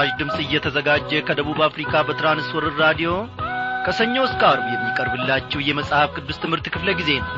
[0.00, 3.10] ይህ ምስራች ድምፅ እየተዘጋጀ ከደቡብ አፍሪካ በትራንስወርር ራዲዮ
[3.84, 7.32] ከሰኞ እስከ አርብ የሚቀርብላችሁ የመጽሐፍ ቅዱስ ትምህርት ክፍለ ጊዜ ነው።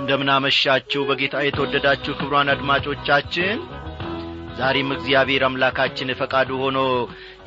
[0.00, 3.58] እንደምናመሻችሁ በጌታ የተወደዳችሁ ክብሯን አድማጮቻችን
[4.58, 6.78] ዛሬም እግዚአብሔር አምላካችን ፈቃዱ ሆኖ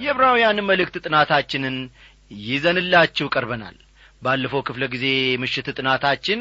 [0.03, 1.77] የዕብራውያን መልእክት ጥናታችንን
[2.31, 3.77] ይዘንላችሁ ቀርበናል
[4.21, 5.05] ባለፈው ክፍለ ጊዜ
[5.41, 6.39] ምሽት ጥናታችን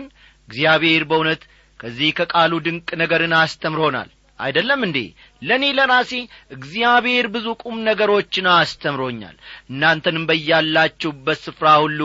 [0.49, 1.43] እግዚአብሔር በእውነት
[1.81, 4.09] ከዚህ ከቃሉ ድንቅ ነገርን አስተምሮናል።
[4.41, 4.99] አይደለም እንዴ?
[5.43, 6.13] ለእኔ ለራሴ
[6.57, 9.35] እግዚአብሔር ብዙ ቁም ነገሮችን አስተምሮኛል።
[9.71, 12.01] እናንተንም በያላችሁበት ስፍራ ሁሉ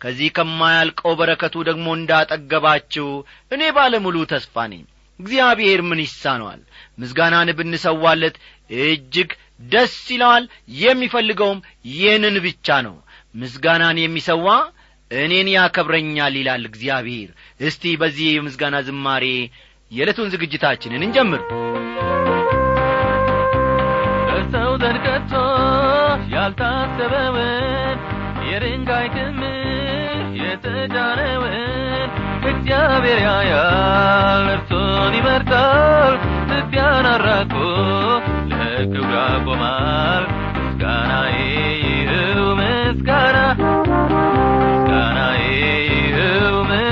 [0.00, 3.08] ከዚህ ከማያልቀው በረከቱ ደግሞ እንዳጠገባችሁ
[3.52, 4.82] እኔ ባለሙሉ ተስፋ ነኝ።
[5.20, 6.60] እግዚአብሔር ምን ይሳነዋል?
[6.98, 8.36] ምስጋናን ብንሰዋለት
[8.82, 9.32] እጅግ
[9.72, 10.44] ደስ ይለዋል።
[10.82, 11.60] የሚፈልገውም
[11.92, 12.96] ይህንን ብቻ ነው።
[13.34, 14.46] ምስጋናን የሚሰዋ
[15.18, 19.24] እኔን ያከብረኛል ይላል እግዚአብሔር። እስቲ በዚህ የምስጋና ዝማሬ
[19.92, 21.42] የዕለቱን ዝግጅታችንን እንጀምር።
[24.28, 25.06] በሰው ዘንድ
[26.34, 27.98] ያልታሰበውን
[28.48, 29.58] የድንጋይ ክምር
[30.40, 31.54] የተጫነውን
[32.52, 36.14] እግዚአብሔር ያያል እርሱን ይመርጣል
[36.50, 37.54] ትቢያን አራቆ
[38.52, 40.24] ለክብሩ ያቆማል
[40.56, 41.36] ምስጋናዬ
[41.86, 43.38] ይህው ምስጋና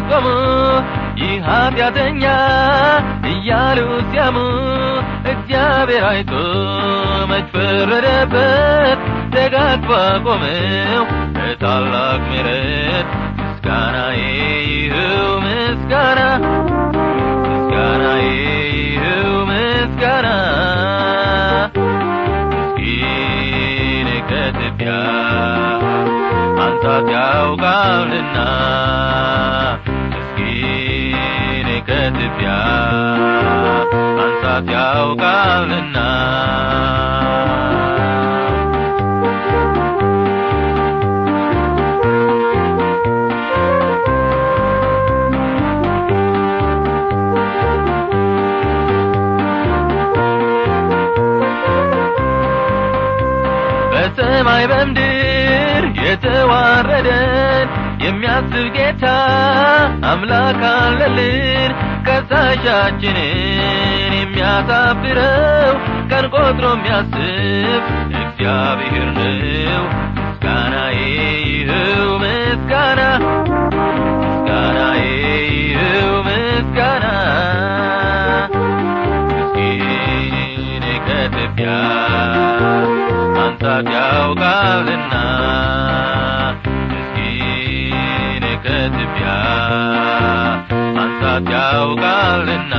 [0.00, 0.26] ሲጠቋቆሙ
[1.20, 2.24] ይህ ኃጢአተኛ
[3.30, 3.78] እያሉ
[4.10, 4.36] ሲያሙ
[5.32, 6.32] እግዚአብሔር አይቶ
[7.30, 8.98] መች ፈረደበት?
[9.34, 11.04] ደጋግፎ አቆመው።
[11.36, 13.08] በታላቅ ምሕረት
[13.40, 14.20] ምስጋናዬ
[14.70, 16.20] ይህው ምስጋና
[17.44, 18.24] ምስጋናዬ
[18.78, 20.28] ይህው ምስጋና።
[22.52, 24.94] ምስኪን ከትቢያ
[26.58, 28.36] ማንሳት ያውቃልና
[34.60, 35.96] ማንሳት ያውቃልና።
[53.92, 57.68] በሰማይ በምድር የተዋረደን
[58.00, 59.04] የሚያስብ ጌታ
[60.10, 61.72] አምላክ አለልን።
[62.06, 63.18] ከሳሻችንን
[64.16, 65.74] የሚያሳፍረው
[66.10, 67.82] ቀን ቆጥሮ የሚያስብ
[68.22, 69.84] እግዚአብሔር ነው።
[70.18, 70.98] ምስጋናዬ
[71.48, 73.00] ይህው ምስጋና
[74.22, 75.02] ምስጋናዬ
[75.58, 77.06] ይህው ምስጋና።
[79.30, 81.70] ምስኪን ከትቢያ
[83.36, 85.14] ማንሳት ያውቃልና
[91.40, 92.74] ማንሳት ያውቃልና።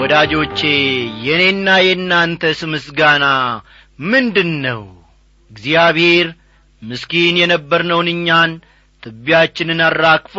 [0.00, 0.60] ወዳጆቼ
[1.26, 3.24] የእኔና የእናንተስ ምስጋና
[4.04, 4.82] ምንድን ነው
[5.50, 6.26] እግዚአብሔር
[6.82, 8.52] ምስኪን የነበርነውን እኛን
[9.02, 10.36] ትቢያችንን አራግፎ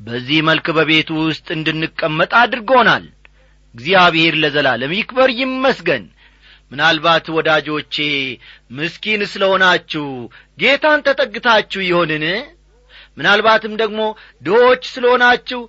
[0.00, 3.04] በዚህ መልክ በቤቱ ውስጥ እንድንቀመጥ አድርጎናል።
[3.74, 6.04] እግዚአብሔር ለዘላለም ይክበር ይመስገን።
[6.72, 7.96] ምናልባት ወዳጆቼ
[8.72, 10.06] ምስኪን ስለ ሆናችሁ
[10.58, 12.24] ጌታን ተጠግታችሁ ይሆንን
[13.20, 14.00] ምናልባትም ደግሞ
[14.42, 15.60] ድሆች ስለ ሆናችሁ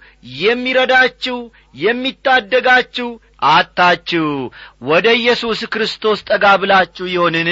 [0.41, 1.37] የሚረዳችሁ
[1.83, 3.09] የሚታደጋችሁ
[3.51, 4.27] አታችሁ
[4.85, 7.49] ወደ ኢየሱስ ክርስቶስ ጠጋ ብላችሁ ይሆንን?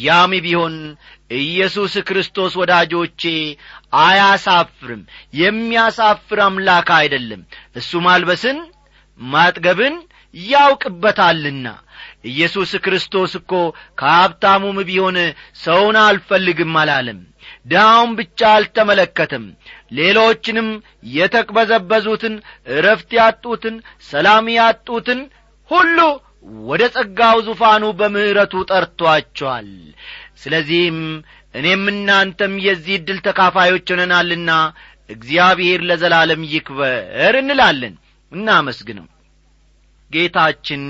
[0.00, 0.74] ያም ቢሆን
[1.40, 3.22] ኢየሱስ ክርስቶስ ወዳጆቼ
[4.00, 5.02] አያሳፍርም።
[5.38, 7.42] የሚያሳፍር አምላክ አይደለም።
[7.76, 8.58] እሱ ማልበስን
[9.18, 9.96] ማጥገብን
[10.34, 11.66] ያውቅበታልና።
[12.26, 13.52] ኢየሱስ ክርስቶስ እኮ
[13.98, 15.16] ከሀብታሙም ቢሆን
[15.62, 17.18] ሰውን አልፈልግም አላለም
[17.66, 19.44] ድሃውን ብቻ አልተመለከትም።
[19.98, 20.68] ሌሎችንም
[21.14, 22.34] የተቅበዘበዙትን
[22.74, 23.76] እረፍት ያጡትን
[24.08, 25.20] ሰላም ያጡትን
[25.70, 25.98] ሁሉ
[26.68, 29.68] ወደ ጸጋው ዙፋኑ በምሕረቱ ጠርቶአቸዋል
[30.42, 30.98] ስለዚህም
[31.54, 34.50] እኔም እናንተም የዚህ ዕድል ተካፋዮች ሆነናልና
[35.10, 37.94] እግዚአብሔር ለዘላለም ይክበር እንላለን።
[38.32, 39.06] እናመስግነው
[40.10, 40.82] ጌታችን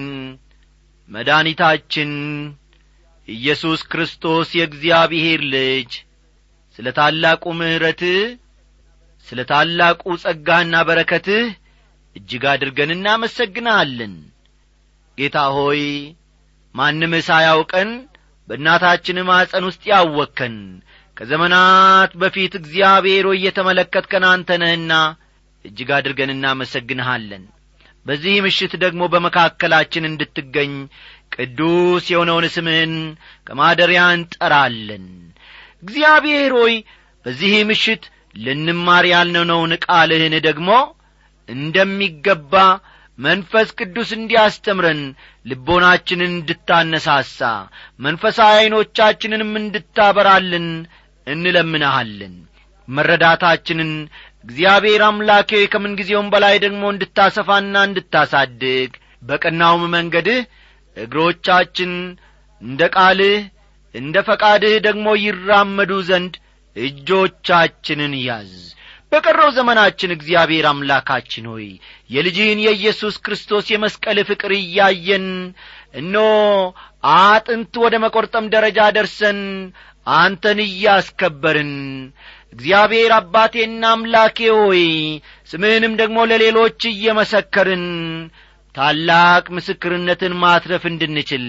[1.09, 2.11] መድኒታችን
[3.29, 5.93] ኢየሱስ ክርስቶስ የእግዚአብሔር ልጅ
[6.79, 8.21] ስለ ታላቁ ምሕረትህ
[9.29, 11.45] ስለ ታላቁ ጸጋና በረከትህ
[12.17, 14.15] እጅግ አድርገን እናመሰግንሃለን።
[15.19, 15.83] ጌታ ሆይ
[16.75, 17.91] ማንም ሳያውቀን
[18.49, 20.57] በእናታችን ማፀን ውስጥ ያወከን
[21.17, 24.93] ከዘመናት በፊት እግዚአብሔር ሆይ የተመለከትከን አንተ ነህና
[25.65, 27.45] እጅግ አድርገን እናመሰግንሃለን።
[28.07, 30.73] በዚህ ምሽት ደግሞ በመካከላችን እንድትገኝ
[31.35, 32.93] ቅዱስ የሆነውን ስምህን
[33.47, 35.07] ከማደሪያ እንጠራለን
[35.85, 36.75] እግዚአብሔር ሆይ
[37.27, 38.05] በዚህ ምሽት
[38.37, 40.71] ልንማር ያልነውን ቃልህን ደግሞ
[41.49, 42.55] እንደሚገባ
[43.19, 45.01] መንፈስ ቅዱስ እንዲያስተምረን
[45.47, 47.41] ልቦናችንን እንድታነሳሳ
[48.01, 50.67] መንፈሳዊ ዐይኖቻችንንም እንድታበራልን
[51.27, 52.35] እንለምንሃለን።
[52.89, 53.93] መረዳታችንን
[54.45, 58.91] እግዚአብሔር አምላኬ ከምንጊዜውም በላይ ደግሞ እንድታሰፋና እንድታሳድግ
[59.23, 60.41] በቀናውም መንገድህ
[60.97, 61.93] እግሮቻችን
[62.63, 63.39] እንደ ቃልህ
[63.95, 66.35] እንደ ፈቃድህ ደግሞ ይራመዱ ዘንድ
[66.77, 68.53] እጆቻችንን ያዝ።
[69.13, 71.67] በቀረው ዘመናችን እግዚአብሔር አምላካችን ሆይ
[72.11, 75.27] የልጅህን የኢየሱስ ክርስቶስ የመስቀል ፍቅር እያየን
[76.01, 76.17] እኖ
[77.15, 79.41] አጥንት ወደ መቈርጠም ደረጃ ደርሰን
[80.15, 81.73] አንተን እያስከበርን
[82.55, 84.83] እግዚአብሔር አባቴና አምላኬ ሆይ
[85.51, 87.87] ስምህንም ደግሞ ለሌሎች እየመሰከርን
[88.75, 91.45] ታላቅ ምስክርነትን ማትረፍ እንድንችል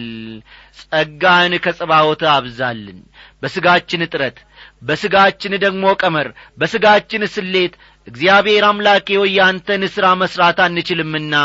[0.81, 3.00] ጸጋን ከጽባዖት አብዛልን።
[3.44, 4.38] በሥጋችን ጥረት
[4.83, 6.27] በሥጋችን ደግሞ ቀመር
[6.60, 7.74] በሥጋችን ስሌት
[8.07, 11.36] እግዚአብሔር አምላኬ ሆይ ያንተን ሥራ መሥራት አንችልምና።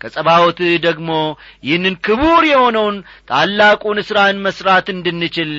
[0.00, 1.10] ከጸባዖትህ ደግሞ
[1.64, 2.96] ይህንን ክቡር የሆነውን
[3.30, 5.52] ታላቁን ሥራን መሥራት እንድንችል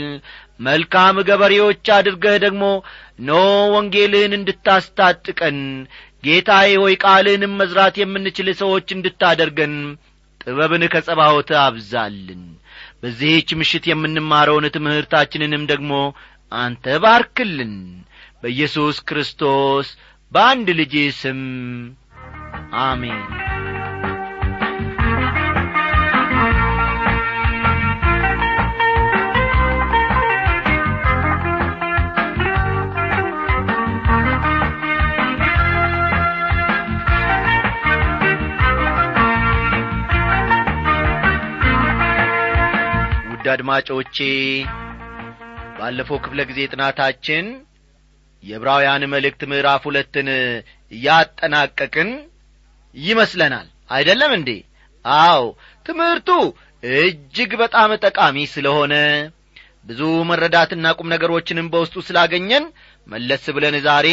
[0.60, 2.66] መልካም ገበሬዎች አድርገህ ደግሞ
[3.28, 3.32] ኖ
[3.74, 5.58] ወንጌልህን እንድታስታጥቀን
[6.26, 9.74] ጌታዬ ሆይ ቃልህንም መዝራት የምንችል ሰዎች እንድታደርገን
[10.42, 12.44] ጥበብን ከጸባዖት አብዛልን።
[13.02, 15.94] በዚህች ምሽት የምንማረውን ትምህርታችንንም ደግሞ
[16.52, 17.74] አንተ ባርክልን።
[18.42, 19.88] በኢየሱስ ክርስቶስ
[20.32, 21.42] በአንድ ልጅ ስም
[22.86, 23.22] አሜን
[43.46, 44.18] ውድ አድማጮቼ
[45.78, 47.46] ባለፈው ክፍለ ጊዜ ጥናታችን
[48.44, 50.28] የዕብራውያን መልእክት ምዕራፍ ሁለትን
[50.92, 52.10] እያጠናቀቅን
[52.96, 54.50] ይመስለናል። አይደለም እንዴ?
[55.06, 55.44] አዎ
[55.86, 56.30] ትምህርቱ
[56.84, 58.94] እጅግ በጣም ጠቃሚ ስለሆነ
[59.86, 62.66] ብዙ መረዳትና ቁም ነገሮችንም በውስጡ ስላገኘን
[63.10, 64.08] መለስ ብለን ዛሬ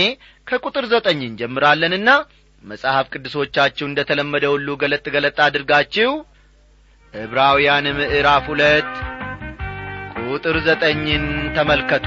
[0.46, 2.08] ከቁጥር ዘጠኝ እንጀምራለንና
[2.64, 6.12] መጽሐፍ ቅዱሶቻችሁ እንደ ተለመደ ሁሉ ገለጥ ገለጥ አድርጋችሁ
[7.14, 8.93] ዕብራውያን ምዕራፍ ሁለት
[10.26, 11.24] ቁጥር ዘጠኝን
[11.56, 12.06] ተመልከቱ።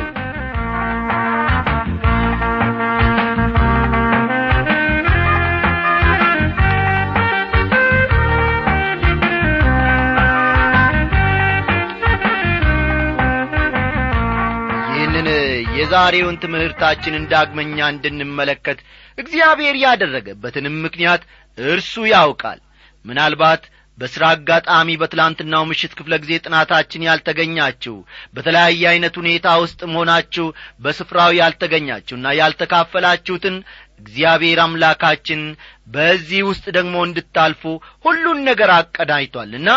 [15.77, 18.79] የዛሬውን ትምህርታችንን ዳግመኛ እንድንመለከት
[19.17, 21.21] እግዚአብሔር ያደረገበትንም ምክንያት
[21.57, 22.59] እርሱ ያውቃል።
[23.05, 23.63] ምናልባት
[23.97, 27.95] በሥራ አጋጣሚ በትላንትናው ምሽት ክፍለ ጊዜ ጥናታችን ያልተገኛችሁ
[28.35, 30.45] በተለያየ ዐይነት ሁኔታ ውስጥ መሆናችሁ
[30.83, 33.55] በስፍራው ያልተገኛችሁና ያልተካፈላችሁትን
[34.01, 35.41] እግዚአብሔር አምላካችን
[35.87, 37.61] በዚህ ውስጥ ደግሞ እንድታልፉ
[38.05, 39.69] ሁሉን ነገር አቀዳጅቷልና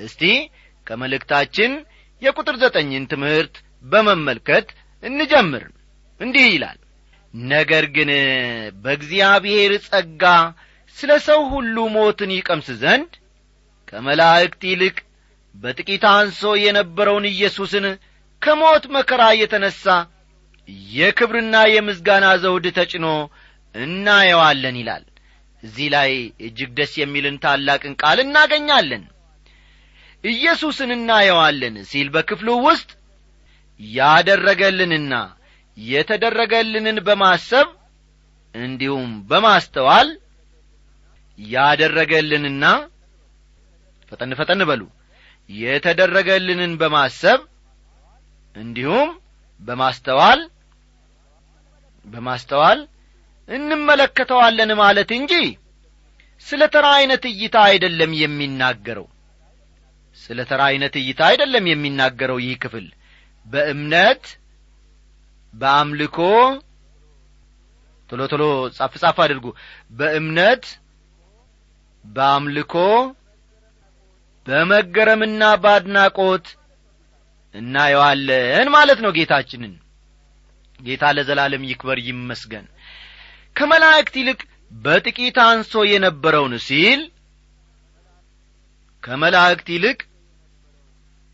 [0.00, 0.22] እስቲ
[0.86, 1.72] ከመልእክታችን
[2.22, 4.66] የቁጥር ዘጠኝን ትምህርት በመመልከት
[5.02, 5.64] እንጀምር።
[6.20, 6.78] እንዲህ ይላል
[7.34, 8.10] ነገር ግን
[8.84, 10.24] በእግዚአብሔር ጸጋ
[10.98, 13.12] ስለ ሰው ሁሉ ሞትን ይቀምስ ዘንድ
[13.92, 14.96] ከመላእክት ይልቅ
[15.54, 17.86] በጥቂት አንሶ የነበረውን ኢየሱስን
[18.42, 19.84] ከሞት መከራ የተነሣ
[20.92, 23.06] የክብርና የምስጋና ዘውድ ተጭኖ
[23.74, 25.04] እናየዋለን ይላል።
[25.62, 26.10] እዚህ ላይ
[26.46, 29.02] እጅግ ደስ የሚልን ታላቅን ቃል እናገኛለን።
[30.24, 32.90] ኢየሱስን እናየዋለን ሲል በክፍሉ ውስጥ
[33.80, 35.14] ያደረገልንና
[35.76, 37.68] የተደረገልንን በማሰብ
[38.54, 40.08] እንዲሁም በማስተዋል
[41.38, 42.64] ያደረገልንና
[44.12, 44.82] ፈጠን ፈጠን በሉ።
[45.50, 47.40] የተደረገልንን በማሰብ
[48.54, 49.08] እንዲሁም
[49.62, 50.40] በማስተዋል
[52.06, 52.80] በማስተዋል
[53.48, 55.32] እንመለከተዋለን ማለት እንጂ
[56.46, 59.06] ስለ ተራ ዐይነት እይታ አይደለም የሚናገረው።
[60.18, 62.86] ስለ ተራ ዐይነት እይታ አይደለም የሚናገረው ይህ ክፍል።
[63.46, 64.24] በእምነት
[65.54, 66.18] በአምልኮ
[68.10, 68.44] ቶሎ ቶሎ
[68.76, 69.46] ጻፍ ጻፍ አድርጉ።
[69.92, 70.64] በእምነት
[72.04, 72.74] በአምልኮ
[74.46, 76.46] በመገረምና በአድናቆት
[77.54, 79.72] እናየዋለን ማለት ነው ጌታችንን።
[80.80, 82.66] ጌታ ለዘላለም ይክበር ይመስገን።
[83.56, 84.40] ከመላእክት ይልቅ
[84.82, 87.00] በጥቂት አንሶ የነበረውን ሲል
[89.02, 89.98] ከመላእክት ይልቅ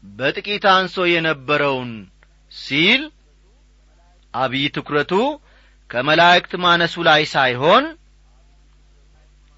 [0.04, 1.92] በጥቂት አንሶ የነበረውን
[2.52, 3.02] ሲል
[4.34, 5.12] አብይ ትኩረቱ
[5.90, 7.84] ከመላእክት ማነሱ ላይ ሳይሆን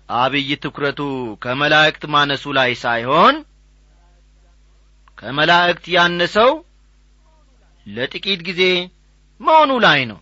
[0.09, 1.01] አብይ ትኩረቱ
[1.43, 3.35] ከመላእክት ማነሱ ላይ ሳይሆን
[5.19, 6.51] ከመላእክት ያነሰው
[7.87, 8.63] ለጥቂት ጊዜ
[9.41, 10.19] መሆኑ ላይ ነው።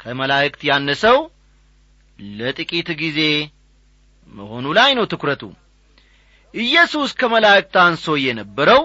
[0.00, 1.18] ከመላእክት ያነሰው
[2.38, 3.20] ለጥቂት ጊዜ
[4.32, 5.42] መሆኑ ላይ ነው ትኩረቱ።
[6.54, 8.82] ኢየሱስ ከመላእክት አንሶ የነበረው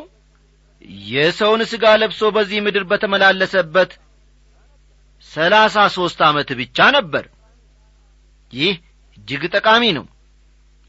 [1.09, 3.91] የሰውን ሥጋ ለብሶ በዚህ ምድር በተመላለሰበት
[5.31, 7.25] ሰላሳ ሦስት ዓመት ብቻ ነበር።
[8.51, 8.75] ይህ
[9.17, 10.05] እጅግ ጠቃሚ ነው።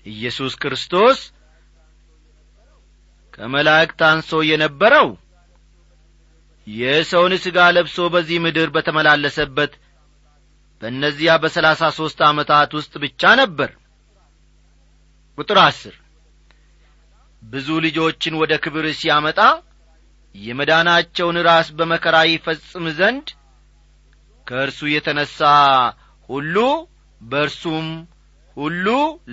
[0.07, 1.19] ኢየሱስ ክርስቶስ
[3.35, 5.09] ከመላእክት አንሶ የነበረው
[6.67, 9.73] የሰውን ሥጋ ለብሶ በዚህ ምድር በተመላለሰበት
[10.83, 13.71] በእነዚያ በሰላሳ ሦስት ዓመታት ውስጥ ብቻ ነበር።
[15.39, 15.95] ቁጥር አስር
[17.43, 19.41] ብዙ ልጆችን ወደ ክብር ሲያመጣ
[20.35, 23.27] የመዳናቸውን ራስ በመከራ ይፈጽም ዘንድ
[24.47, 25.39] ከእርሱ የተነሣ
[26.29, 26.57] ሁሉ
[27.21, 27.87] በእርሱም
[28.59, 28.87] ሁሉ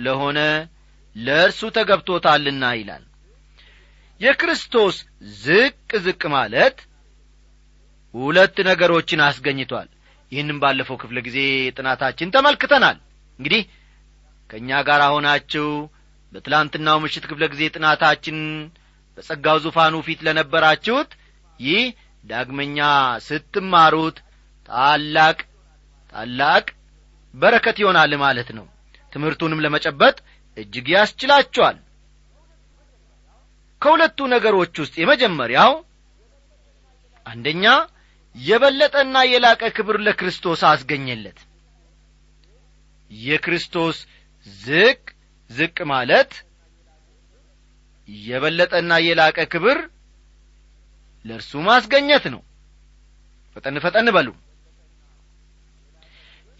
[0.04, 0.38] ለሆነ
[1.16, 3.04] ለእርሱ ተገብቶታልና ይላል።
[4.20, 4.96] የክርስቶስ
[5.42, 6.76] ዝቅ ዝቅ ማለት
[8.14, 9.88] ሁለት ነገሮችን አስገኝቷል።
[10.32, 11.38] ይህንም ባለፈው ክፍለ ጊዜ
[11.76, 12.96] ጥናታችን ተመልክተናል።
[13.38, 13.62] እንግዲህ
[14.50, 15.66] ከእኛ ጋር ሆናችሁ
[16.32, 18.38] በትላንትናው ምሽት ክፍለ ጊዜ ጥናታችን
[19.18, 21.10] በጸጋው ዙፋኑ ፊት ለነበራችሁት
[21.60, 21.84] ይህ
[22.24, 22.78] ዳግመኛ
[23.26, 24.16] ስትማሩት
[24.68, 25.38] ታላቅ
[26.12, 26.64] ታላቅ
[27.34, 28.66] በረከት ይሆናል ማለት ነው
[29.16, 30.16] ትምህርቱንም ለመጨበጥ
[30.56, 31.76] እጅግ ያስችላችኋል
[33.82, 35.72] ከሁለቱ ነገሮች ውስጥ የመጀመሪያው
[37.26, 37.64] አንደኛ
[38.34, 41.38] የበለጠና የላቀ ክብር ለክርስቶስ አስገኘለት።
[43.10, 43.98] የክርስቶስ
[44.46, 45.02] ዝቅ
[45.50, 46.32] ዝቅ ማለት
[48.08, 49.78] የበለጠና የላቀ ክብር
[51.24, 52.42] ለእርሱ ማስገኘት ነው።
[53.56, 54.28] ፈጠን ፈጠን በሉ።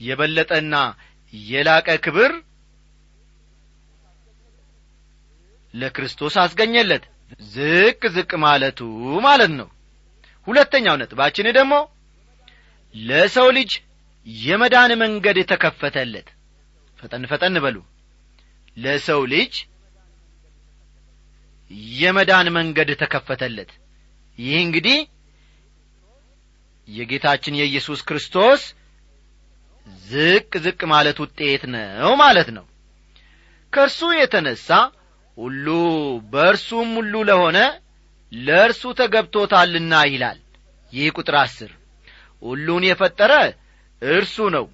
[0.01, 0.75] የበለጠና
[1.33, 2.33] የላቀ ክብር
[5.75, 7.05] ለክርስቶስ አስገኘለት።
[7.55, 8.81] ዝቅ ዝቅ ማለቱ
[9.27, 9.69] ማለት ነው።
[10.47, 11.75] ሁለተኛው ነጥባችን ደግሞ
[12.95, 13.73] ለሰው ልጅ
[14.27, 16.29] የመዳን መንገድ ተከፈተለት
[16.99, 17.77] ፈጠን ፈጠን በሉ።
[18.77, 19.53] ለሰው ልጅ
[21.95, 23.71] የመዳን መንገድ ተከፈተለት።
[24.39, 24.99] ይህ እንግዲህ
[26.89, 28.63] የጌታችን የኢየሱስ ክርስቶስ
[30.07, 32.65] ዝቅ ዝቅ ማለት ውጤት ነው ማለት ነው።
[33.73, 34.69] ከእርሱ የተነሣ
[35.39, 35.67] ሁሉ
[36.33, 37.59] በእርሱም ሁሉ ለሆነ
[38.33, 40.39] ለእርሱ ተገብቶታልና ይላል።
[40.93, 41.71] ይህ ቁጥር አስር
[42.43, 43.33] ሁሉን የፈጠረ
[44.03, 44.65] እርሱ ነው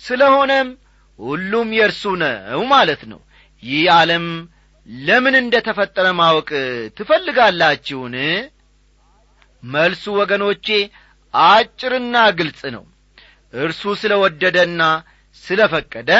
[0.00, 0.68] ስለሆነም
[1.18, 3.20] ሁሉም የእርሱ ነው ማለት ነው።
[3.62, 4.26] ይህ ዓለም
[4.88, 6.50] ለምን እንደ ተፈጠረ ማወቅ
[6.98, 8.16] ትፈልጋላችሁን?
[9.62, 10.66] መልሱ ወገኖቼ
[11.34, 12.84] አጭርና ግልጽ ነው
[13.56, 14.82] እርሱ ስለ ወደደና
[15.44, 16.10] ስለ ፈቀደ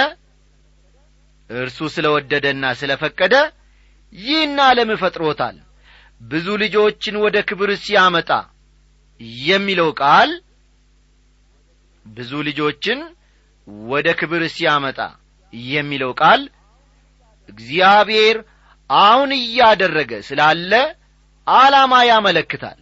[1.50, 3.34] እርሱ ስለ ወደደና ስለ ፈቀደ
[4.12, 5.56] ይህን ዓለም ፈጥሮታል
[6.20, 8.30] ብዙ ልጆችን ወደ ክብር ሲያመጣ
[9.44, 10.30] የሚለው ቃል
[12.06, 12.98] ብዙ ልጆችን
[13.88, 14.98] ወደ ክብር ሲያመጣ
[15.70, 16.40] የሚለው ቃል
[17.48, 18.36] እግዚአብሔር
[18.90, 20.72] አሁን እያደረገ ስላለ
[21.46, 22.78] ዓላማ ያመለክታል።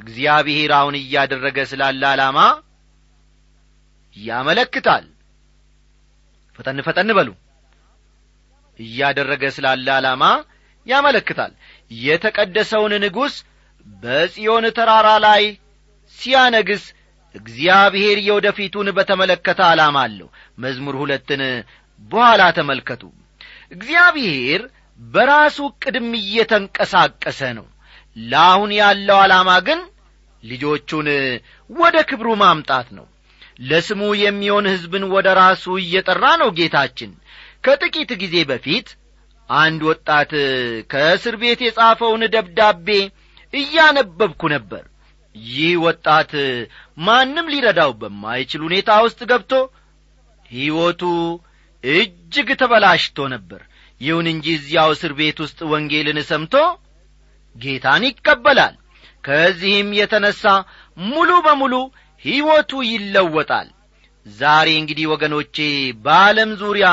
[0.00, 2.38] እግዚአብሔር አሁን እያደረገ ስላለ ዓላማ
[4.20, 5.04] ያመለክታል።
[6.58, 7.28] ፈጠን ፈጠን በሉ።
[8.78, 10.24] እያደረገ ስላለ ዓላማ
[10.86, 11.52] ያመለክታል።
[12.00, 13.34] የተቀደሰውን ንጉሥ
[13.96, 15.42] በጽዮን ተራራ ላይ
[16.18, 16.84] ሲያነግስ
[17.34, 21.42] እግዚአብሔር የወደፊቱን በተመለከተ ዓላማ አለው። መዝሙር ሁለትን
[22.02, 23.02] በኋላ ተመልከቱ።
[23.72, 24.62] እግዚአብሔር
[25.00, 27.66] በራሱ ቅድም እየተንቀሳቀሰ ነው።
[28.16, 29.80] ለአሁን ያለው ዓላማ ግን
[30.42, 31.08] ልጆቹን
[31.70, 33.06] ወደ ክብሩ ማምጣት ነው
[33.60, 37.10] ለስሙ የሚሆን ሕዝብን ወደ ራሱ እየጠራ ነው ጌታችን።
[37.64, 38.88] ከጥቂት ጊዜ በፊት
[39.50, 40.30] አንድ ወጣት
[40.90, 42.88] ከእስር ቤት የጻፈውን ደብዳቤ
[43.52, 44.84] እያነበብኩ ነበር።
[45.34, 46.32] ይህ ወጣት
[47.00, 49.52] ማንም ሊረዳው በማይችል ሁኔታ ውስጥ ገብቶ
[50.50, 51.02] ሕይወቱ
[51.84, 53.60] እጅግ ተበላሽቶ ነበር።
[54.00, 56.54] ይሁን እንጂ እዚያው እስር ቤት ውስጥ ወንጌልን ሰምቶ
[57.56, 58.74] ጌታን ይቀበላል።
[59.24, 60.42] ከዚህም የተነሣ
[61.06, 61.74] ሙሉ በሙሉ
[62.24, 63.68] ሕይወቱ ይለወጣል።
[64.26, 65.56] ዛሬ እንግዲህ ወገኖቼ
[66.04, 66.88] በዓለም ዙሪያ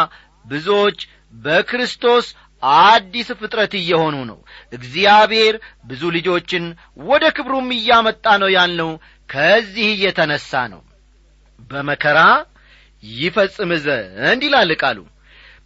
[0.45, 0.99] ብዙዎች
[1.33, 2.27] በክርስቶስ
[2.83, 4.37] አዲስ ፍጥረት እየሆኑ ነው።
[4.73, 5.55] እግዚአብሔር
[5.85, 6.63] ብዙ ልጆችን
[7.03, 8.91] ወደ ክብሩም እያመጣ ነው ያልነው
[9.29, 10.81] ከዚህ እየተነሣ ነው።
[11.69, 12.19] በመከራ
[13.03, 14.99] ይፈጽም ዘንድ ይላል ቃሉ።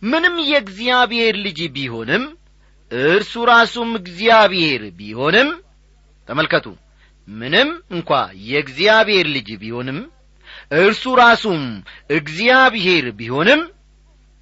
[0.03, 2.23] ምንም የእግዚአብሔር ልጅ ቢሆንም
[2.91, 5.49] እርሱ ራሱም እግዚአብሔር ቢሆንም
[6.27, 6.65] ተመልከቱ
[7.27, 8.09] ምንም እንኳ
[8.47, 9.99] የእግዚአብሔር ልጅ ቢሆንም
[10.77, 11.61] እርሱ ራሱም
[12.15, 13.61] እግዚአብሔር ቢሆንም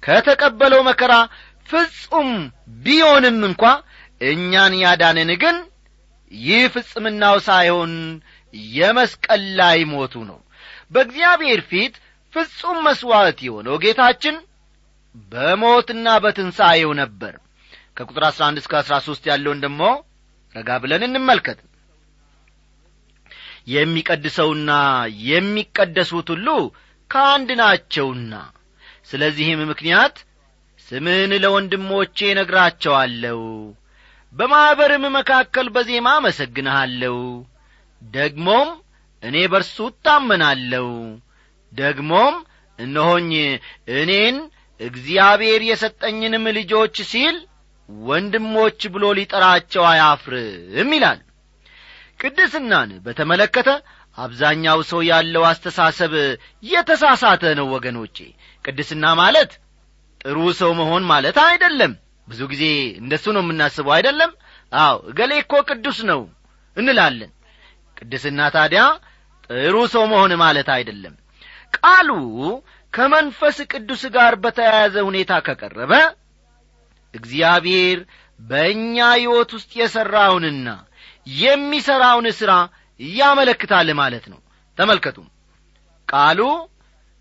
[0.02, 1.14] ከተቀበለው መከራ
[1.68, 2.30] ፍጹም
[2.84, 3.64] ቢሆንም እንኳ
[4.26, 5.56] እኛን ያዳንን ግን
[6.32, 7.92] ይህ ፍጽምናው ሳይሆን
[8.74, 10.38] የመስቀል ላይ ሞቱ ነው።
[10.92, 11.94] በእግዚአብሔር ፊት
[12.34, 14.36] ፍጹም መሥዋዕት የሆነው ጌታችን
[15.30, 17.34] በሞትና በትንሣኤው ነበር።
[17.96, 19.80] ከቁጥር አሥራ አንድ እስከ አሥራ ሦስት ያለውን ደሞ
[20.54, 21.58] ረጋ ብለን እንመልከት
[23.70, 24.70] የሚቀድሰውና
[25.30, 26.48] የሚቀደሱት ሁሉ
[27.10, 28.32] ከአንድ ናቸውና።
[29.10, 30.16] ስለዚህም ምክንያት
[30.88, 33.40] ስምህን ለወንድሞቼ ነግራቸዋለሁ
[34.34, 37.16] በማኅበርም መካከል በዜማ አመሰግንሃለሁ።
[38.02, 38.68] ደግሞም
[39.22, 40.86] እኔ በርሱ እታመናለሁ።
[41.72, 42.34] ደግሞም
[42.78, 43.30] እነሆኝ
[43.96, 44.36] እኔን
[44.80, 47.36] እግዚአብሔር የሰጠኝንም ልጆች ሲል
[47.88, 51.18] ወንድሞች ብሎ ሊጠራቸው አያፍርም ይላል
[52.20, 53.70] ቅድስናን በተመለከተ
[54.18, 56.12] አብዛኛው ሰው ያለው አስተሳሰብ
[56.64, 58.16] የተሳሳተ ነው ወገኖቼ።
[58.64, 59.52] ቅድስና ማለት
[60.24, 61.92] ጥሩ ሰው መሆን ማለት አይደለም።
[62.28, 62.64] ብዙ ጊዜ
[63.02, 64.32] እንደሱ ነው የምናስበው አይደለም?
[64.72, 66.20] አው እገሌ እኮ ቅዱስ ነው
[66.76, 67.30] እንላለን።
[67.96, 68.82] ቅድስና ታዲያ
[69.50, 71.14] ጥሩ ሰው መሆን ማለት አይደለም።
[71.76, 72.10] ቃሉ
[72.92, 75.92] ከመንፈስ ቅዱስ ጋር በተያያዘ ሁኔታ ከቀረበ
[77.14, 77.98] እግዚአብሔር
[78.40, 80.68] በእኛ ሕይወት ውስጥ የሠራውንና
[81.26, 82.52] የሚሠራውን ሥራ
[83.00, 84.40] ያመለክታል ማለት ነው።
[84.78, 85.18] ተመልከቱ
[86.08, 86.40] ቃሉ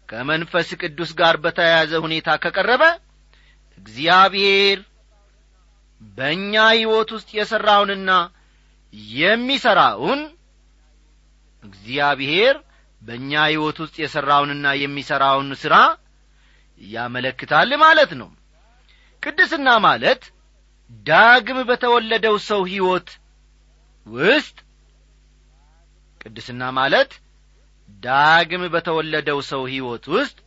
[0.10, 2.84] ከመንፈስ ቅዱስ ጋር በተያያዘ ሁኔታ ከቀረበ
[3.78, 4.80] እግዚአብሔር
[6.18, 8.12] በእኛ ሕይወት ውስጥ የሠራውንና
[9.14, 10.22] የሚሠራውን
[11.64, 12.56] እግዚአብሔር
[13.02, 15.76] በእኛ ሕይወት ውስጥ የሠራውንና የሚሠራውን ሥራ
[16.82, 18.30] ያመለክታል ማለት ነው።
[19.24, 20.22] ቅድስና ማለት
[21.06, 23.10] ዳግም በተወለደው ሰው ሕይወት
[24.08, 24.58] ውስጥ
[26.22, 27.12] ቅድስና ማለት
[28.04, 30.38] ዳግም በተወለደው ሰው ሕይወት ውስጥ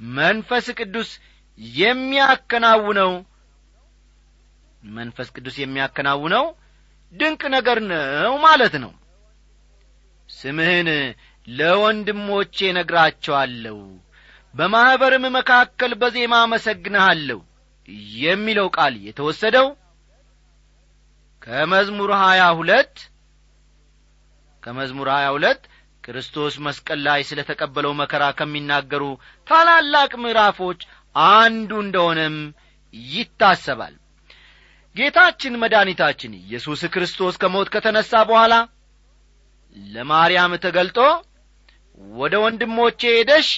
[0.00, 1.10] መንፈስ ቅዱስ
[1.78, 3.12] የሚያከናውነው
[4.94, 6.46] መንፈስ ቅዱስ የሚያከናውነው
[7.12, 8.92] ድንቅ ነገር ነው ማለት ነው።
[10.28, 10.88] ስምህን
[11.48, 13.78] ለወንድሞቼ ነግራቸዋለሁ
[14.54, 17.40] በማኅበርም መካከል በዜማ አመሰግንሃለሁ
[18.20, 19.66] የሚለው ቃል የተወሰደው
[21.44, 22.94] ከመዝሙር ሀያ ሁለት
[24.62, 25.62] ከመዝሙር ሀያ ሁለት
[26.04, 29.02] ክርስቶስ መስቀል ላይ ስለ ተቀበለው መከራ ከሚናገሩ
[29.46, 30.80] ታላላቅ ምዕራፎች
[31.32, 32.36] አንዱ እንደሆነም
[33.12, 33.94] ይታሰባል።
[34.96, 38.54] ጌታችን መድኃኒታችን ኢየሱስ ክርስቶስ ከሞት ከተነሣ በኋላ
[39.76, 40.98] ለማርያም ተገልጦ
[42.14, 43.48] ወደ ወንድሞቼ ሄደሽ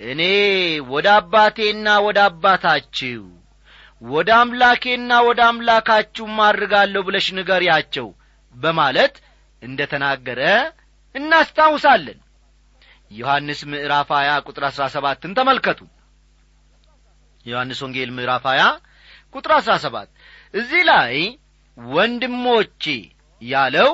[0.00, 0.22] እኔ
[0.90, 3.22] ወደ አባቴና ወደ አባታችሁ
[4.02, 8.08] ወደ አምላኬና ወደ አምላካችሁ ማድርጋለሁ ብለሽ ንገሪያቸው
[8.54, 9.14] በማለት
[9.62, 10.40] እንደ ተናገረ
[11.14, 12.18] እናስታውሳለን።
[13.10, 15.80] ዮሐንስ ምዕራፍ 20 ቁጥር አሥራ ሰባትን ተመልከቱ።
[17.46, 18.68] ዮሐንስ ወንጌል ምዕራፍ 20
[19.34, 20.08] ቁጥር አሥራ ሰባት
[20.54, 21.16] እዚህ ላይ
[21.78, 22.84] ወንድሞቼ
[23.42, 23.90] ያለው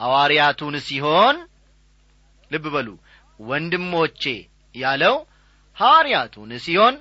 [0.00, 1.36] ሐዋርያቱን ሲሆን
[2.50, 2.88] ልብ በሉ
[3.40, 4.22] ወንድሞቼ
[4.74, 5.16] ያለው
[5.76, 6.94] ሐዋርያቱን ሲሆን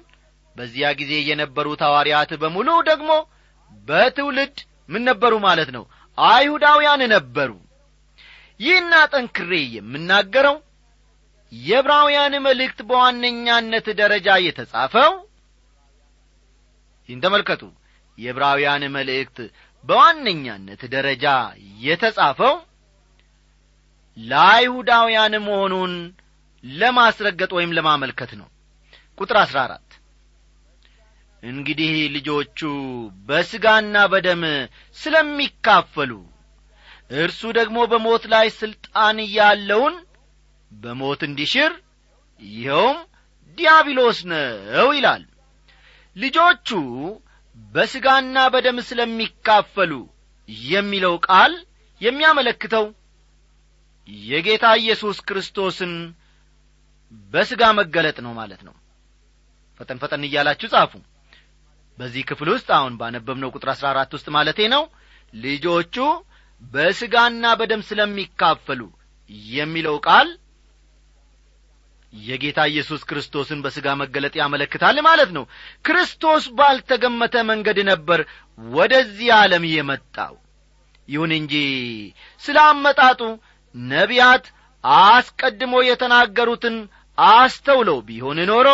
[0.55, 3.11] በዚያ ጊዜ የነበሩት ሐዋርያት በሙሉ ደግሞ
[3.87, 4.57] በትውልድ
[4.89, 5.83] ምን ነበሩ ማለት ነው?
[6.17, 7.51] አይሁዳውያን ነበሩ።
[8.59, 10.57] ይህና ጠንክሬ የምናገረው
[11.51, 15.11] የዕብራውያን መልእክት በዋነኛነት ደረጃ የተጻፈው
[17.09, 17.63] ይህን ተመልከቱ።
[18.17, 19.37] የዕብራውያን መልእክት
[19.83, 21.25] በዋነኛነት ደረጃ
[21.81, 22.55] የተጻፈው
[24.17, 25.93] ለአይሁዳውያን መሆኑን
[26.63, 28.47] ለማስረገጥ ወይም ለማመልከት ነው።
[29.17, 29.84] ቁጥር አሥራ አራት
[31.45, 32.59] እንግዲህ ልጆቹ
[33.27, 34.43] በሥጋና በደም
[34.97, 36.11] ስለሚካፈሉ
[37.19, 39.95] እርሱ ደግሞ በሞት ላይ ሥልጣን ያለውን
[40.71, 41.73] በሞት እንዲሽር
[42.41, 42.97] ይኸውም
[43.57, 45.23] ዲያብሎስ ነው ይላል።
[46.15, 46.69] ልጆቹ
[47.57, 49.91] በሥጋና በደም ስለሚካፈሉ
[50.67, 51.53] የሚለው ቃል
[52.01, 52.85] የሚያመለክተው
[54.27, 55.93] የጌታ ኢየሱስ ክርስቶስን
[57.33, 58.75] በሥጋ መገለጥ ነው ማለት ነው።
[59.79, 60.91] ፈጠን ፈጠን እያላችሁ ጻፉ
[61.97, 64.83] በዚህ ክፍል ውስጥ አሁን ባነበብነው ቁጥር አሥራ አራት ውስጥ ማለቴ ነው
[65.33, 65.95] ልጆቹ
[66.61, 68.81] በሥጋና በደም ስለሚካፈሉ
[69.53, 70.27] የሚለው ቃል
[72.13, 75.45] የጌታ ኢየሱስ ክርስቶስን በሥጋ መገለጥ ያመለክታል ማለት ነው።
[75.85, 78.19] ክርስቶስ ባልተገመተ መንገድ ነበር
[78.59, 80.35] ወደዚህ ዓለም የመጣው።
[81.07, 81.53] ይሁን እንጂ
[82.43, 83.21] ስለ አመጣጡ
[83.75, 84.45] ነቢያት
[84.83, 86.77] አስቀድሞ የተናገሩትን
[87.17, 88.67] አስተውለው ቢሆን ኖሮ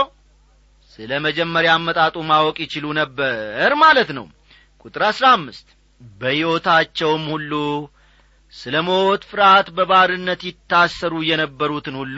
[0.93, 4.25] ስለ መጀመሪያ አመጣጡ ማወቅ ይችሉ ነበር ማለት ነው።
[4.85, 5.67] ቁጥር አሥራ አምስት
[6.01, 7.53] በሕይወታቸውም ሁሉ
[8.53, 12.17] ስለ ሞት ፍርሃት በባርነት ይታሰሩ የነበሩትን ሁሉ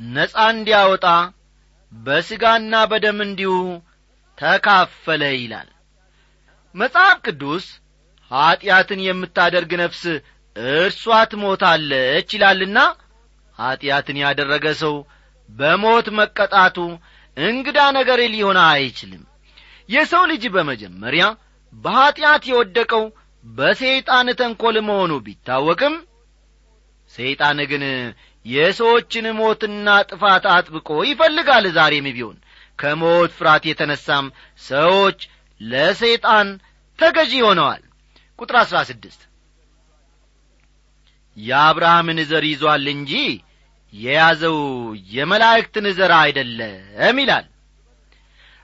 [0.00, 1.06] ነጻ እንዲያወጣ
[1.92, 3.54] በሥጋና በደም እንዲሁ
[4.38, 5.68] ተካፈለ ይላል።
[6.74, 7.66] መጽሐፍ ቅዱስ
[8.30, 10.02] ኀጢአትን የምታደርግ ነፍስ
[10.56, 12.78] እርሷ ትሞታለች ይላልና
[13.56, 14.94] ኀጢአትን ያደረገ ሰው
[15.48, 16.76] በሞት መቀጣቱ
[17.36, 19.22] እንግዳ ነገር ሊሆን አይችልም።
[19.88, 21.24] የሰው ልጅ በመጀመሪያ
[21.74, 23.04] በኀጢአት የወደቀው
[23.44, 25.94] በሰይጣን ተንኰል መሆኑ ቢታወቅም
[27.14, 27.82] ሰይጣን ግን
[28.46, 32.38] የሰዎችን ሞትና ጥፋት አጥብቆ ይፈልጋል። ዛሬም ቢሆን
[32.78, 34.26] ከሞት ፍርሃት የተነሳም
[34.62, 35.18] ሰዎች
[35.60, 36.48] ለሰይጣን
[36.98, 37.82] ተገዢ ሆነዋል።
[38.38, 39.20] ቁጥር አሥራ ስድስት።
[41.36, 43.12] የአብርሃምን ዘር ይዟል እንጂ
[43.94, 44.56] የያዘው
[45.14, 47.46] የመላእክትን ዘር አይደለም ይላል።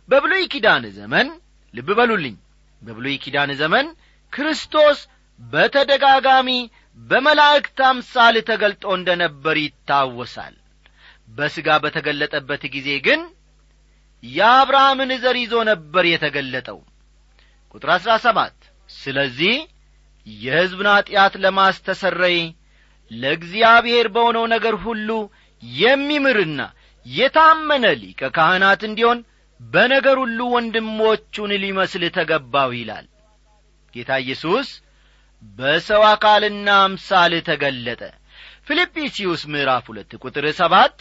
[0.09, 1.29] በብሉይ ኪዳን ዘመን
[1.75, 2.37] ልብ በሉልኝ
[2.83, 3.87] በብሉይ ኪዳን ዘመን
[4.33, 4.99] ክርስቶስ
[5.40, 6.49] በተደጋጋሚ
[6.99, 10.55] በመላእክት አምሳል ተገልጦ እንደ ነበር ይታወሳል።
[11.37, 13.21] በሥጋ በተገለጠበት ጊዜ ግን
[14.23, 16.79] የአብርሃምን ዘር ይዞ ነበር የተገለጠው።
[17.75, 18.57] ቁጥር አሥራ ሰባት
[18.88, 19.55] ስለዚህ
[20.27, 22.38] የሕዝብን ኀጢአት ለማስተሰረይ
[23.11, 25.09] ለእግዚአብሔር በሆነው ነገር ሁሉ
[25.81, 26.61] የሚምርና
[27.07, 29.18] የታመነ ሊቀ ካህናት እንዲሆን
[29.61, 33.07] በነገር ሁሉ ወንድሞቹን ሊመስል ተገባው ይላል።
[33.94, 34.68] ጌታ ኢየሱስ
[35.59, 38.03] በሰው አካልና አምሳል ተገለጠ።
[38.66, 40.96] ፊልጵስዩስ ምዕራፍ ሁለት ቁጥር ሰባት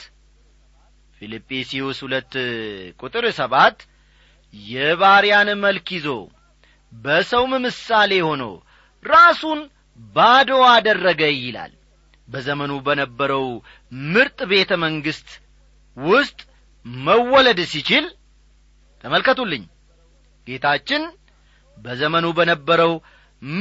[1.22, 2.34] ፊልጵስዩስ ሁለት
[3.00, 3.78] ቁጥር ሰባት
[4.54, 6.08] የባሪያን መልክ ይዞ
[6.94, 8.44] በሰውም ምሳሌ ሆኖ
[9.06, 9.60] ራሱን
[10.16, 11.74] ባዶ አደረገ ይላል
[12.30, 13.46] በዘመኑ በነበረው
[14.14, 15.30] ምርጥ ቤተ መንግሥት
[15.98, 16.40] ውስጥ
[17.06, 18.06] መወለድ ሲችል
[19.04, 19.64] ተመልከቱልኝ
[20.48, 21.04] ጌታችን
[21.78, 22.94] በዘመኑ በነበረው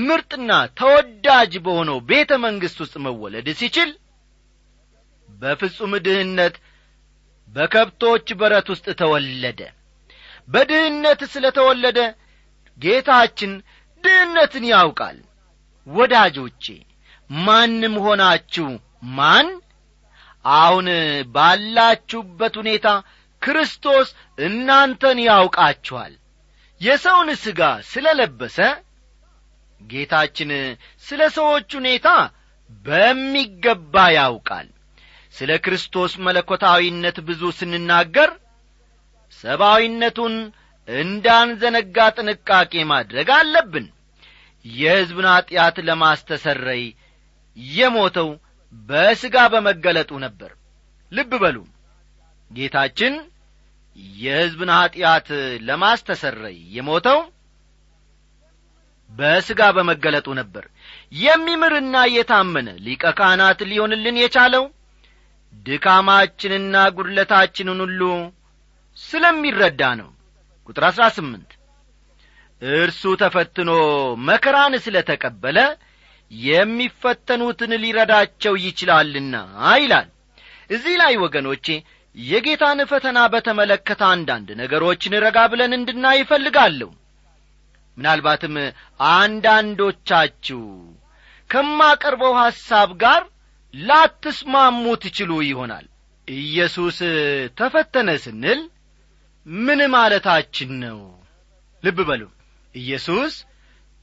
[0.02, 3.90] ምርጥና ተወዳጅ በሆነው ቤተ መንግሥት ውስጥ መወለድ ሲችል
[5.28, 6.54] በፍጹም ድህነት
[7.48, 9.60] በከብቶች በረት ውስጥ ተወለደ።
[10.48, 11.98] በድህነት ስለ ተወለደ
[12.78, 13.52] ጌታችን
[14.04, 15.18] ድህነትን ያውቃል።
[15.86, 16.64] ወዳጆቼ
[17.30, 18.68] ማንም ሆናችሁ
[19.18, 19.48] ማን?
[20.44, 20.86] አሁን
[21.34, 22.88] ባላችሁበት ሁኔታ
[23.42, 26.12] ክርስቶስ እናንተን ያውቃችኋል።
[26.80, 27.60] የሰውን ሥጋ
[27.90, 28.58] ስለ ለበሰ
[29.80, 30.50] ጌታችን
[31.04, 32.08] ስለ ሰዎች ሁኔታ
[32.84, 34.68] በሚገባ ያውቃል።
[35.34, 38.30] ስለ ክርስቶስ መለኮታዊነት ብዙ ስንናገር
[39.40, 40.34] ሰብአዊነቱን
[40.88, 43.86] እንዳንዘነጋ ጥንቃቄ ማድረግ አለብን።
[44.64, 46.84] የሕዝብን ኀጢአት ለማስተሰረይ
[47.72, 48.28] የሞተው
[48.88, 50.50] በሥጋ በመገለጡ ነበር።
[51.12, 51.56] ልብ በሉ
[52.50, 53.14] ጌታችን
[54.18, 55.28] የሕዝብን ኀጢአት
[55.68, 57.20] ለማስተሰረይ የሞተው
[59.10, 60.64] በሥጋ በመገለጡ ነበር።
[61.18, 64.64] የሚምርና የታመነ ሊቀ ካህናት ሊሆንልን የቻለው
[65.66, 68.02] ድካማችንና ጒድለታችንን ሁሉ
[68.96, 70.10] ስለሚረዳ ነው።
[70.68, 71.50] ቁጥር አሥራ ስምንት
[72.62, 73.70] እርሱ ተፈትኖ
[74.28, 75.58] መከራን ስለ ተቀበለ
[76.30, 79.34] የሚፈተኑትን ሊረዳቸው ይችላልና
[79.82, 80.08] ይላል።
[80.70, 81.66] እዚህ ላይ ወገኖቼ
[82.16, 86.90] የጌታን ፈተና በተመለከተ አንዳንድ ነገሮችን ረጋ ብለን እንድናይ ይፈልጋለሁ
[87.96, 88.54] ምናልባትም
[89.14, 90.62] አንዳንዶቻችሁ
[91.50, 93.22] ከማቀርበው ሐሳብ ጋር
[93.74, 95.86] ላትስማሙ ትችሉ ይሆናል።
[96.28, 96.98] ኢየሱስ
[97.58, 98.60] ተፈተነ ስንል
[99.46, 100.98] ምን ማለታችን ነው?
[101.82, 102.22] ልብ በሉ።
[102.74, 103.34] ኢየሱስ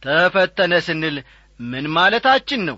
[0.04, 1.18] ተፈተነ ስንል
[1.60, 2.78] ምን ማለታችን ነው?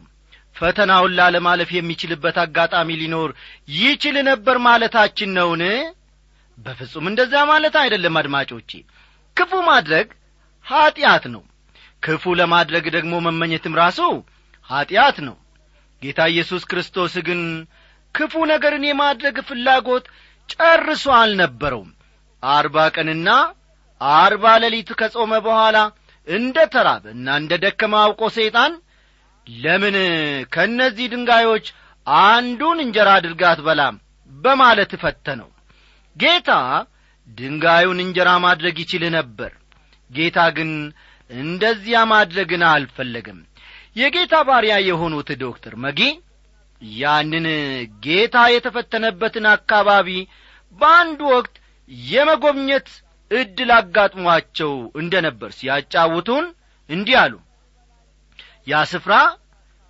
[0.56, 3.30] ፈተናውን ላለማለፍ የሚችልበት አጋጣሚ ሊኖር
[3.78, 5.64] ይችል ነበር ማለታችን ነውን?
[6.58, 8.72] በፍጹም እንደዚያ ማለት አይደለም አድማጮቼ።
[9.38, 10.08] ክፉ ማድረግ
[10.66, 11.44] ኀጢአት ነው።
[12.04, 14.00] ክፉ ለማድረግ ደግሞ መመኘትም ራሱ
[14.70, 15.36] ኀጢአት ነው።
[16.02, 17.42] ጌታ ኢየሱስ ክርስቶስ ግን
[18.16, 20.06] ክፉ ነገርን የማድረግ ፍላጎት
[20.50, 21.92] ጨርሶ አልነበረውም።
[22.44, 23.30] አርባ ቀንና
[24.02, 25.78] አርባ ሌሊት ከጾመ በኋላ
[26.28, 28.74] እንደ ተራበና እንደ ደከመ አውቆ ሰይጣን
[29.48, 29.96] ለምን
[30.54, 31.68] ከእነዚህ ድንጋዮች
[32.08, 33.96] አንዱን እንጀራ አድርጋት በላም
[34.32, 35.50] በማለት ፈተነው።
[36.16, 36.52] ጌታ
[37.28, 39.52] ድንጋዩን እንጀራ ማድረግ ይችል ነበር።
[40.12, 40.72] ጌታ ግን
[41.30, 43.40] እንደዚያ ማድረግን አልፈለግም
[43.96, 46.00] የጌታ ባሪያ የሆኑት ዶክተር መጊ
[46.82, 47.46] ያንን
[48.06, 50.10] ጌታ የተፈተነበትን አካባቢ
[50.80, 51.56] በአንድ ወቅት
[52.08, 52.90] የመጎብኘት
[53.32, 56.46] ዕድል አጋጥሟቸው እንደ ነበር ሲያጫውቱን
[56.90, 57.34] እንዲህ አሉ።
[58.68, 59.14] ያ ስፍራ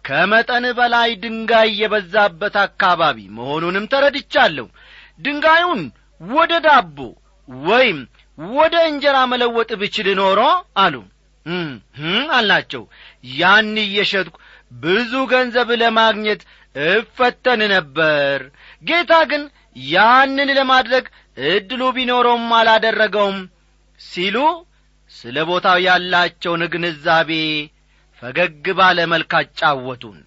[0.06, 4.68] ከመጠን በላይ ድንጋይ የበዛበት አካባቢ መሆኑንም ተረድቻለሁ።
[5.20, 5.82] ድንጋዩን
[6.22, 6.98] ወደ ዳቦ
[7.68, 8.00] ወይም
[8.38, 10.40] ወደ እንጀራ መለወጥ ብችል ኖሮ
[10.78, 10.96] አሉ።
[12.38, 12.84] አልናቸው።
[13.38, 14.36] ያን እየሸጥኩ
[14.82, 16.42] ብዙ ገንዘብ ለማግኘት
[16.76, 18.40] እፈተን ነበር።
[18.84, 19.44] ጌታ ግን
[19.88, 21.06] ያንን ለማድረግ
[21.48, 23.38] ዕድሉ ቢኖረውም አላደረገውም
[24.00, 24.38] ሲሉ
[25.12, 27.32] ስለ ቦታው ያላቸውን ግንዛቤ
[28.22, 30.18] ፈገግ ባለ መልክ አጫወቱን።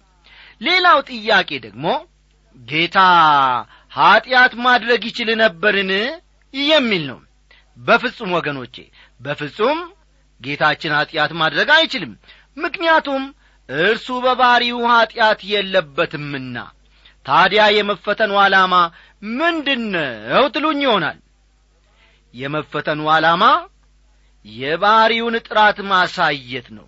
[0.61, 1.85] ሌላው ጥያቄ ደግሞ
[2.55, 2.97] ጌታ
[3.91, 5.91] ኀጢአት ማድረግ ይችል ነበርን
[6.53, 7.19] የሚል ነው።
[7.77, 8.75] በፍጹም ወገኖቼ
[9.19, 9.79] በፍጹም
[10.41, 12.13] ጌታችን ኀጢአት ማድረግ አይችልም።
[12.57, 13.23] ምክንያቱም
[13.69, 16.55] እርሱ በባሪው ኀጢአት የለበትምና
[17.25, 18.75] ታዲያ የመፈተኑ ዓላማ
[19.21, 21.17] ምንድነው ትሉኝ ይሆናል።
[22.33, 23.43] የመፈተኑ ዓላማ
[24.45, 26.87] የባሪውን ጥራት ማሳየት ነው።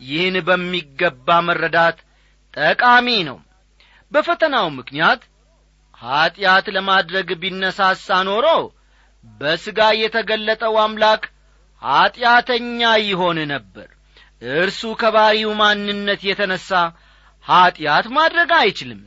[0.00, 1.98] ይህን በሚገባ መረዳት
[2.54, 3.38] ጠቃሚ ነው።
[4.12, 5.22] በፈተናው ምክንያት
[6.00, 8.46] ኀጢአት ለማድረግ ቢነሳሳ ኖሮ
[9.40, 11.22] በሥጋ የተገለጠው አምላክ
[11.82, 13.88] ኀጢአተኛ ይሆን ነበር።
[14.56, 16.70] እርሱ ከባሪው ማንነት የተነሣ
[17.44, 19.00] ኀጢአት ማድረግ አይችልም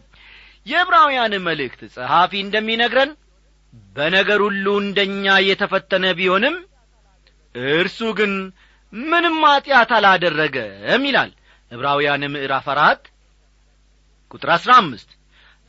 [0.68, 3.12] የዕብራውያን መልእክት ጸሐፊ እንደሚነግረን
[3.96, 6.56] በነገር ሁሉ እንደኛ የተፈተነ ቢሆንም
[7.76, 8.34] እርሱ ግን
[8.94, 11.32] ምንም ኀጢአት አላደረገም ይላል
[11.72, 13.02] ዕብራውያን ምዕራፍ አራት
[14.32, 15.10] ቁጥር አሥራ አምስት።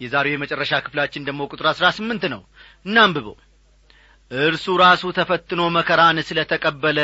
[0.01, 2.43] የዛሬው የመጨረሻ ክፍላችን ደግሞ ቁጥር አሥራ ስምንት ነው።
[2.87, 3.37] እናንብበው።
[4.31, 7.01] እርሱ ራሱ ተፈትኖ መከራን ስለ ተቀበለ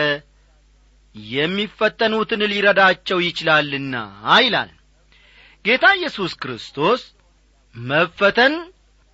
[1.15, 3.95] የሚፈተኑትን ሊረዳቸው ይችላልና
[4.41, 4.71] ይላል።
[5.65, 7.03] ጌታ ኢየሱስ ክርስቶስ
[7.75, 8.55] መፈተን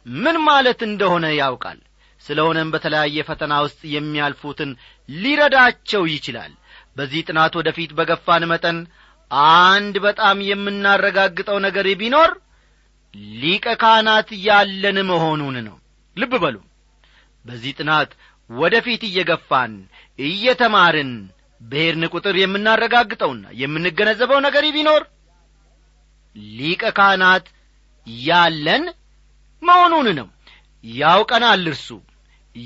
[0.06, 1.78] ምን ማለት እንደሆነ ያውቃል።
[2.24, 4.70] ስለሆነም በተለያየ ፈተና ውስጥ የሚያልፉትን
[5.08, 6.52] ሊረዳቸው ይችላል።
[6.96, 8.78] በዚህ ጥናት ወደፊት በገፋን መጠን
[9.60, 12.30] አንድ በጣም የምናረጋግጠው ነገር ቢኖር
[13.42, 15.76] ሊቀ ካህናት ያለን መሆኑን ነው።
[16.16, 16.56] ልብ በሉ።
[17.44, 18.10] በዚህ ጥናት
[18.50, 19.72] ወደፊት እየገፋን
[20.18, 21.12] እየተማርን
[21.60, 25.02] ብሔርን ቁጥር የምናረጋግጠውና የምንገነዘበው ነገር ቢኖር
[26.54, 27.46] ሊቀ ካህናት
[28.06, 28.84] ያለን
[29.62, 30.28] መሆኑን ነው።
[30.84, 31.88] ያውቀናል እርሱ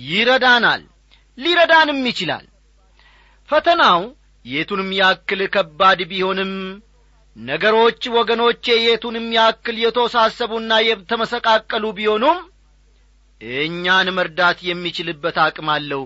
[0.09, 0.83] ይረዳናል
[1.39, 2.45] ሊረዳንም ይችላል።
[3.49, 4.01] ፈተናው
[4.45, 6.53] የቱንም ያክል ከባድ ቢሆንም
[7.37, 12.39] ነገሮች ወገኖቼ የቱንም ያክል የተወሳሰቡና የተመሰቃቀሉ ቢሆኑም
[13.61, 16.03] እኛን መርዳት የሚችልበት አቅም አለው።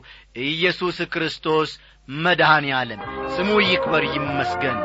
[0.47, 1.73] ኢየሱስ ክርስቶስ
[2.09, 3.03] መድኃኔ ዓለም
[3.35, 4.79] ስሙ ይክበር ይመስገን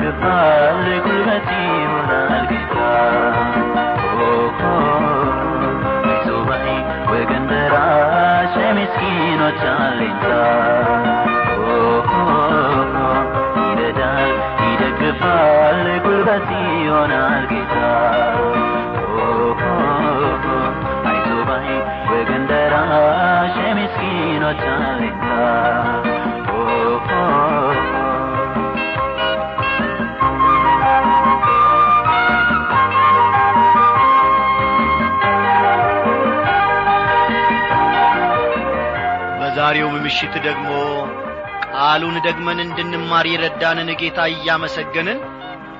[0.00, 2.76] ይደግፋል ጉልበት ይሆናል ጌታ
[6.26, 6.68] ዞባይ
[7.10, 10.26] ወገን ደራሽ የምስኪኖች አለኝታ
[13.60, 14.30] ይረዳል
[14.64, 17.76] ይደግፋል ጉልበት ይሆናል ጌታ
[22.10, 25.17] ወገን ደራሽ የምስኪኖች አለኝታ
[40.08, 40.68] ምሽት ደግሞ
[41.72, 45.18] ቃሉን ደግመን እንድንማር የረዳንን ጌታ እያመሰገንን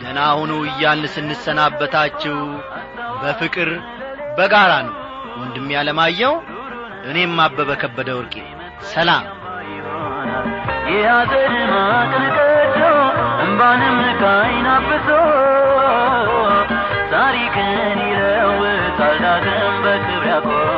[0.01, 2.35] ደና ሁኑ እያልን ስንሰናበታችሁ
[3.23, 3.71] በፍቅር
[4.37, 4.95] በጋራ ነው።
[5.39, 6.35] ወንድም ያለማየው
[7.11, 8.35] እኔም አበበ ከበደ ወርቄ
[8.93, 9.25] ሰላም።
[10.93, 12.27] የሐዘን ማቅን
[13.45, 13.99] እምባንም
[14.75, 15.09] አብሶ
[17.13, 17.73] ታሪክን
[18.07, 20.78] ይለውጣል ዳግም በክብር ያቆማል